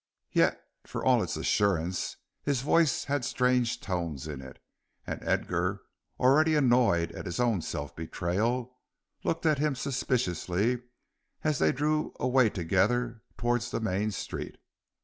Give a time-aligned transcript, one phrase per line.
[0.31, 4.57] Yet for all its assurance his voice had strange tones in it,
[5.05, 5.83] and Edgar,
[6.19, 8.79] already annoyed at his own self betrayal,
[9.23, 10.81] looked at him suspiciously
[11.43, 14.57] as they drew away together towards the main street.